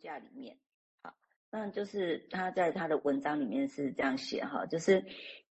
[0.00, 0.56] 架里面。
[1.02, 1.14] 好，
[1.50, 5.04] 那就是他在他的文章里面是这样写哈，就是，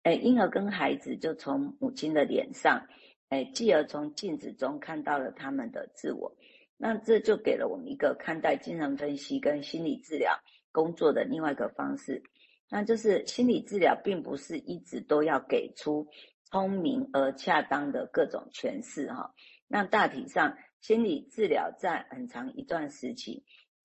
[0.04, 2.86] 诶，婴儿跟孩子就从母亲的脸上，
[3.30, 6.36] 诶，继而从镜子中看到了他们的自我。
[6.78, 10.36] 那这就给了我们一个看待精神分析跟心理治疗
[10.72, 12.24] 工作的另外一个方式，
[12.70, 16.08] 那就是心理治疗并不是一直都要给出
[16.46, 19.32] 聪明而恰当的各种诠释哈。
[19.68, 23.44] 那大体上，心理治疗在很长一段时期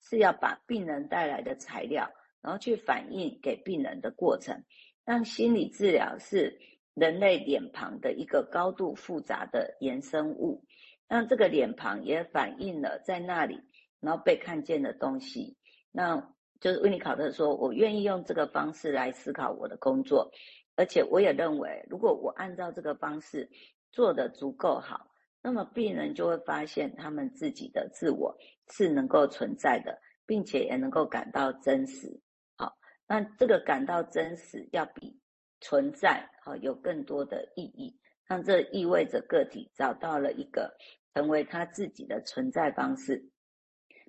[0.09, 2.09] 是要把病人带来的材料，
[2.41, 4.63] 然后去反映给病人的过程。
[5.03, 6.59] 让心理治疗是
[6.93, 10.63] 人类脸庞的一个高度复杂的衍生物。
[11.07, 13.61] 让这个脸庞也反映了在那里，
[14.01, 15.57] 然后被看见的东西。
[15.91, 20.31] 那就是温尼考特说：“我愿意用这个方式来思考我的工作，
[20.75, 23.49] 而且我也认为，如果我按照这个方式
[23.91, 25.07] 做得足够好，
[25.47, 28.37] 那么病人就会发现他们自己的自我
[28.69, 32.19] 是能够存在的，并且也能够感到真实。
[32.57, 35.17] 好，那这个感到真实要比
[35.61, 37.97] 存在好有更多的意义。
[38.27, 40.75] 那这意味着个体找到了一个。”
[41.17, 43.31] 成为他自己的存在方式，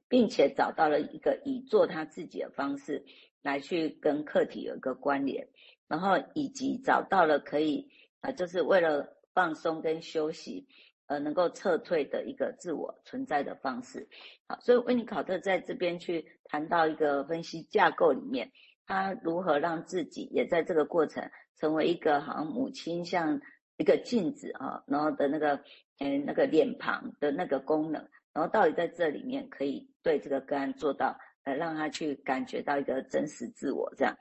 [0.09, 3.03] 并且找到了一个以做他自己的方式
[3.41, 5.49] 来去跟客体有一个关联，
[5.87, 7.89] 然后以及找到了可以
[8.21, 10.67] 啊，就是为了放松跟休息
[11.09, 14.09] 呃能够撤退的一个自我存在的方式。
[14.47, 18.53] 好，所以温尼考特在这边去谈到一个分析架构里面，
[18.87, 23.41] 他如何让自己也在这个过程成为一个好像母亲像
[23.77, 25.61] 一个镜子啊，然后的那个。
[26.01, 28.01] 嗯，那个脸庞的那个功能，
[28.33, 34.17] 然后到底在这里面可以对这个个案做到，呃，让他去感觉到一个真实自我这样。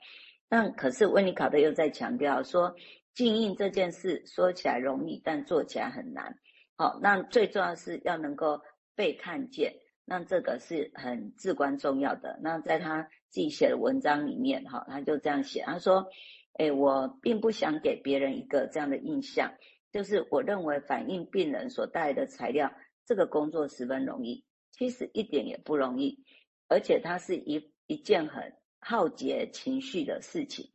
[0.48, 2.74] 但可是温尼考特又在强调说，
[3.14, 6.36] 静应这件事说起来容易，但做起来很难。
[6.78, 8.62] 好，那最重要是要能够
[8.94, 12.38] 被看见，那这个是很至关重要的。
[12.40, 16.06] 那在他自己写的文章里面，哈，他就这样写，他说，
[16.56, 19.54] 诶，我并不想给别人一个这样的印象。
[19.90, 22.72] 就是我认为反映病人所带来的材料，
[23.04, 26.22] 这个工作十分容易，其实一点也不容易，
[26.68, 30.70] 而且它是一一件很耗竭情绪的事情。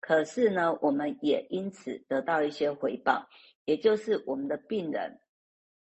[0.00, 3.28] 可是呢，我们也因此得到一些回报，
[3.66, 5.18] 也就是我们的病人，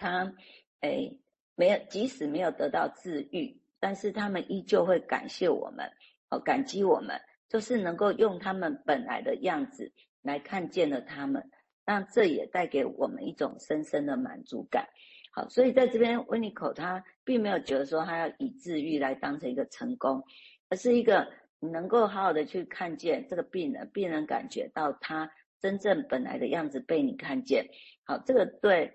[0.00, 0.34] 他
[0.80, 1.20] 诶
[1.54, 5.88] 没有，即使没有得到治愈，但是他们依旧会感谢我们，
[6.30, 11.50] 哦，感激我们，就是能够用他们本来的样子来看见了他们。
[11.84, 14.88] 那这也带给我们一种深深的满足感。
[15.32, 20.24] 好，所以在这边，温尼考特他并没有觉得说他要以治愈来当成一个成功，
[20.70, 25.30] 而是一个你能够好好的去看见这个病人，病人感觉到他
[25.60, 27.66] 真正本来的样子被你看见。
[28.04, 28.92] 好，这个对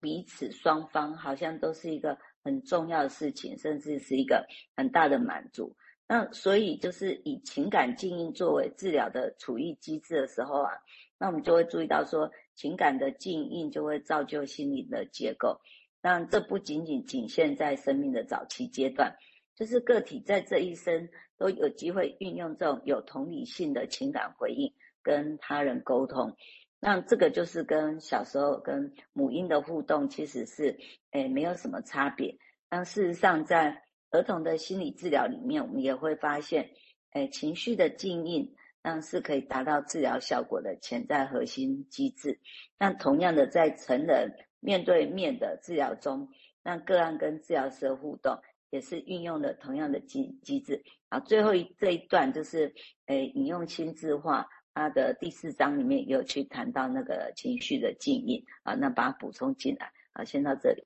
[0.00, 5.76] 彼此双方好像都是一个很重要的事情，甚至是一个很大的满足。
[6.08, 10.72] 那所以就是以情感静应作为治疗的处遇机制的时候啊。
[11.18, 15.60] 那我们就会注意到说，情感的静应就会造就心理的结构。
[16.02, 19.14] 那这不仅仅仅限在生命的早期阶段，
[19.54, 26.34] 就是个体在这一生都有机会运用这种有同理性的情感回应，跟他人沟通。
[26.80, 30.76] 那这个就是跟小时候跟母婴的互动其实是
[31.12, 32.36] 诶没有什么差别。
[32.68, 36.70] 但事实上，在儿童的心理治疗里面，我们也会发现，
[37.12, 38.54] 诶情绪的静应。
[38.82, 42.40] 那是可以达到治疗效果的潜在核心机制。
[42.78, 46.26] 那同样的，在成人面对面的治疗中，
[46.62, 48.38] 那个案跟治疗师的互动
[48.70, 50.82] 也是运用了同样的机机制。
[51.10, 52.72] 好，最后一这一段就是，
[53.04, 59.92] 诶，引用心智化，它的第四章里面有去谈到那个情绪的静音啊，那把它补充进来。
[60.12, 60.84] 好，先到这里。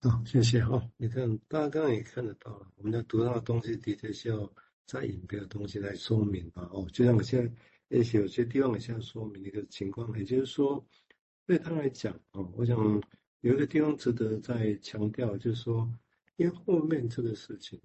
[0.00, 0.90] 好，谢谢哦。
[0.96, 4.52] 你看，大家刚刚也看得到了，我们在读到的东西的确需要。
[4.88, 7.52] 再引别的东西来说明啊，哦，就像我现在
[7.88, 10.86] 也许有些地方我现在说明一个情况，也就是说，
[11.44, 12.78] 对他来讲啊，我想
[13.40, 15.92] 有一个地方值得再强调，就是说，
[16.36, 17.82] 因为后面这个事情，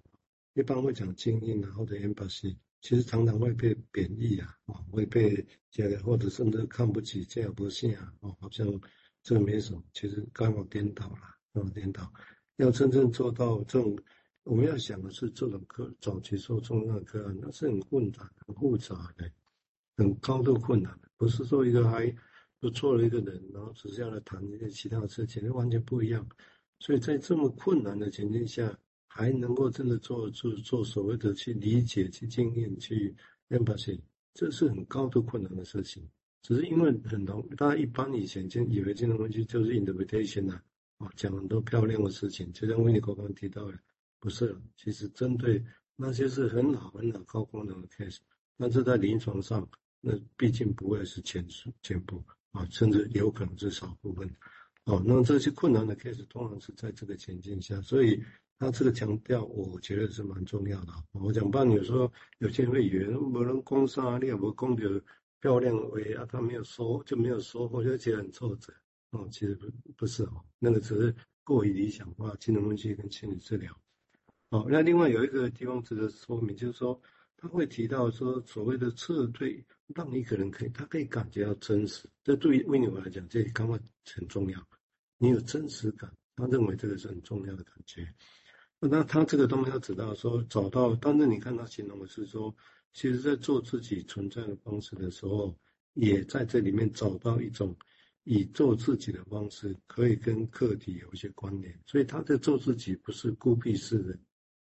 [0.54, 8.66] 一般会讲静应啊，或者 embassy 其实常常会被贬义啊，啊，会被这个或者甚至看不起，这样不信啊，哦，好像
[9.22, 11.20] 这个没什么，其实刚好颠倒了，
[11.54, 12.12] 刚好颠倒，
[12.56, 13.96] 要真正做到这种。
[14.44, 19.30] 我们要想的是，这种课早期受重症的个案，那是很困难、很复杂的，
[19.96, 21.08] 很高度困难的。
[21.16, 22.12] 不是说一个还
[22.58, 26.28] 不错的一个人，然后只是要来谈一些其他的事情，那完全不一样。
[26.80, 28.76] 所以在这么困难的情境下，
[29.14, 33.14] 还能够真的做做做所谓的去理解、去经验、去
[33.50, 34.00] empathy，
[34.32, 36.02] 这是很高度困难的事情。
[36.40, 40.62] 只是因为很多大家一般以前就以为这种东西就是 interpretation 啊，
[40.96, 43.78] 啊，讲很多漂亮的事情，就像温尼刚刚提到的。
[44.18, 45.62] 不是，其实针对
[45.94, 48.18] 那些是很好很好高功能的 case，
[48.56, 49.68] 但是在临床上，
[50.00, 52.22] 那毕竟不会是全数全部
[52.52, 54.26] 啊，甚至有可能是少部分。
[54.84, 58.20] 哦，那这些困难的 case 通常是在这个情境下，所以
[58.64, 60.92] 那这个强调，我觉得是蛮重要的。
[61.10, 65.02] 我讲半，有时候有些人会以为，没人攻杀，你也不攻的
[65.40, 68.72] 漂亮为啊，他没有收就没有收获，就觉得很挫折。
[69.10, 69.66] 哦，其实不
[69.96, 71.12] 不是哦，那个只是
[71.42, 73.76] 过于理想化，精神分析跟心理治疗。
[74.50, 77.02] 哦，那另外有一个地方值得说明，就是说
[77.36, 79.60] 他会提到说，所谓的撤退，
[79.92, 82.08] 让你可能可以，他可以感觉到真实。
[82.22, 83.76] 这对于维尼来讲，这刚刚
[84.14, 84.68] 很重要。
[85.18, 88.06] 你有真实感，他认为这个是很重要的感觉。
[88.90, 92.54] 那他这个东西要知道说，找到，但是你看他形容的是说，
[92.92, 95.56] 其实在做自己存在的方式的时候，
[95.94, 97.76] 也在这里面找到一种
[98.24, 101.78] 以做自己的方式，可以跟客体有一些关联。
[101.86, 104.18] 所以他在做自己，不是孤僻式的。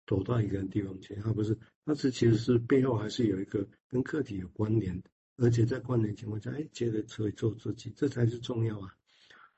[0.08, 5.02] 走到一个地方去，他不是，他是其实是背后还是有一个跟客体有关联，
[5.38, 8.94] 而且在关联情况下，哎，接着可以做自己，这才是重要啊。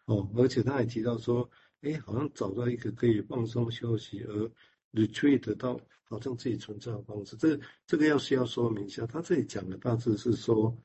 [0.05, 1.49] 哦，而且他还提到说，
[1.83, 4.51] 哎，好像找到一个可以放松休息而
[4.93, 7.35] retreat 到好像自己存在的方式。
[7.35, 10.75] 这这个要需要说明一下，他这里讲的大致是说，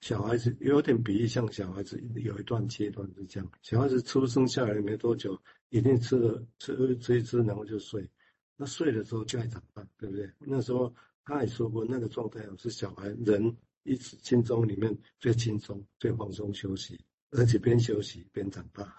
[0.00, 8.08] 小孩子有点比喻，像小孩子有一段阶段是这样，小孩子出生下来没多久，一定吃了吃吃一吃，然后就睡。
[8.56, 10.28] 那睡的时候就爱长大，对不对？
[10.40, 10.92] 那时候
[11.24, 16.98] 他也说过，那个状态是小孩人一直心中里面最轻松、最放松休息，
[17.30, 18.96] 而且边休息边长大。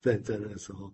[0.00, 0.92] 在在那个时候，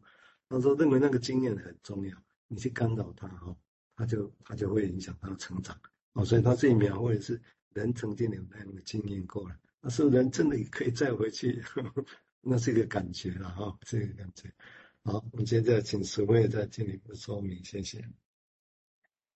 [0.49, 2.17] 他说认为那个经验很重要，
[2.47, 3.57] 你去干扰他哈，
[3.97, 5.79] 他就他就会影响他的成长。
[6.15, 7.41] 哦，所以他这一描绘是
[7.75, 11.63] 人曾经有那样的经验过了，那是人真的可以再回去，
[12.41, 14.53] 那是一个感觉了哈，这个感觉。
[15.05, 18.05] 好，我们现在请淑惠再进一步说明，谢谢。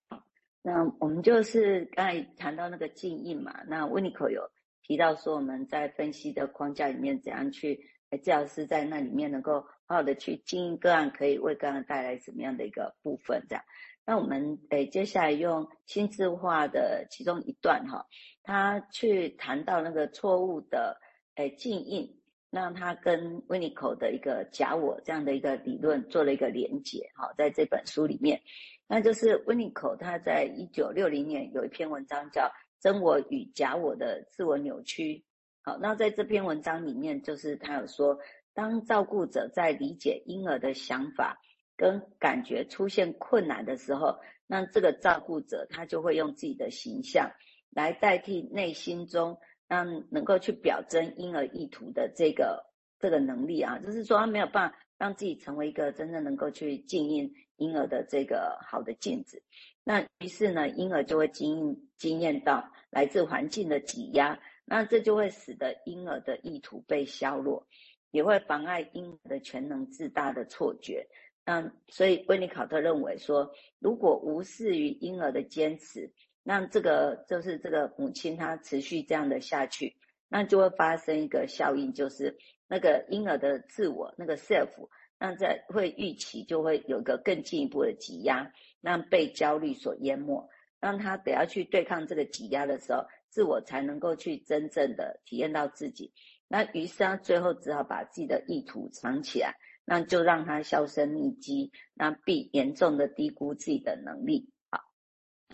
[0.09, 0.27] 好，
[0.63, 4.51] 那我们就是刚才谈到那个静应嘛，那温尼可有
[4.83, 7.77] 提到说我们在分析的框架里面怎样去，
[8.11, 13.45] 治疗师在那里面能够好好的去经营个案，可以为个案带来什么样的一个部分？
[13.49, 13.65] 这样，
[14.05, 18.07] 那我们诶接下来用心智化的其中一段哈，
[18.43, 21.01] 他去谈到那个错误的
[21.37, 22.19] 诶静应。
[22.55, 28.43] 让他跟维尼口的一个假我这样的一个理论做了一个连结，好，在这本书里面，
[28.87, 32.43] 那就是维尼口他在一九六零年有一篇文章叫
[32.83, 35.15] 《真我与假我的自我扭曲》。
[35.63, 38.19] 好，那在这篇文章里面，就是他有说，
[38.53, 41.41] 当照顾者在理解婴儿的想法
[41.77, 47.31] 跟感觉出现困难的时候，那这个照顾者他就会用自己的形象
[47.71, 49.39] 来代替内心中。
[49.69, 52.63] 让能够去表征婴儿意图的这个
[52.99, 57.33] 这个能力啊，就是说他没有办法让自己成为一个真正能够去静音
[57.63, 59.41] 婴儿的这个好的镜子。
[59.85, 67.67] 那于是呢，婴儿就会经经验到来自环境的挤压，那这就会使得婴儿的意图被削弱，
[68.11, 71.07] 也会妨碍婴儿的全能自大的错觉。
[71.45, 76.13] 那所以温尼考特认为说，如果无视于婴儿的坚持。
[76.45, 79.95] 那这个就是这个母亲，她持续这样的下去，
[80.29, 82.37] 那就会发生一个效应，就是
[82.67, 84.89] 那个婴儿的自我那个 self，
[85.23, 90.49] 那在会预期就会有个更进一步的挤压，让被焦虑所淹没，
[90.81, 96.13] 让他得要去对抗这个挤压的时候，自我才能够去真正的体验到自己。
[96.49, 99.55] 那于是他最后只好把自己的意图藏起来，
[99.85, 104.51] 那就让他销声匿迹，那必严重的低估自己的能力。
[104.71, 104.81] 好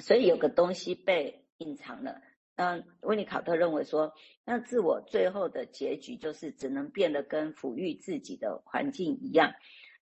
[0.01, 2.23] 所以有个东西被隐藏了。
[2.59, 4.13] 那温尼考特认为说，
[4.45, 9.55] 那自我最后的结局就是只能变得跟抚育自己的环境一样，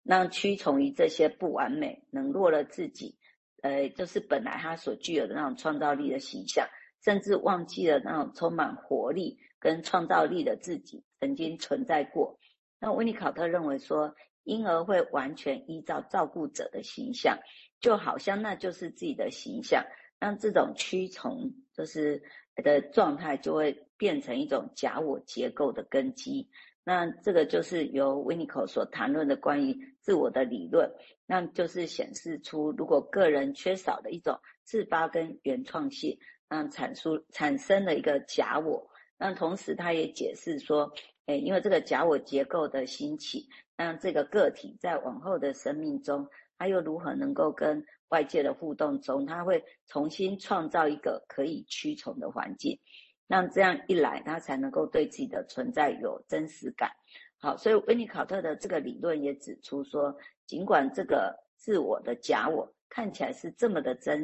[0.05, 3.19] 那屈从于这些不完美，冷落了自己，
[3.63, 6.69] 呃，就是本来他所具有的那种创造力的形象，
[7.05, 12.39] 甚至忘记了那种充满活力跟创造力的自己曾经存在过。
[12.79, 17.37] 那温尼考特认为说，婴儿会完全依照照顾者的形象。
[17.81, 19.85] 就好像那就是自己的形象，
[20.19, 22.23] 让这种屈从就是
[22.57, 26.49] 的状态就会变成一种假我结构的根基。
[26.87, 30.91] 那这个就是由维尼口所谈论的关于自我的理论，
[31.27, 36.19] 那就是显示出如果个人缺少了一种自发跟原创性，
[36.49, 38.91] 那产出产生了一个假我。
[39.17, 40.93] 那同时他也解释说，
[41.25, 46.29] 诶，因为这个假我结构的兴起，让这个个体在往后的生命中。
[46.59, 52.79] 他又如何能够跟外界的互动中，他会重新创造一个可以驱虫的环境，
[53.27, 56.91] 那这样一来，他才能够对自己的存在有真实感。
[57.39, 64.23] 好，所以维尼考特的这个理论也指出说，尽管这个自我的假我看起来是这么的真实，